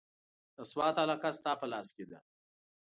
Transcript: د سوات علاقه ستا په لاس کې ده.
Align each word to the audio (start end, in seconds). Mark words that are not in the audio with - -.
د 0.55 0.57
سوات 0.71 0.95
علاقه 1.03 1.29
ستا 1.37 1.51
په 1.61 1.65
لاس 1.71 1.87
کې 1.95 2.05
ده. 2.09 2.19